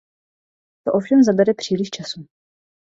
[0.87, 2.25] To ovšem zabere příliš času.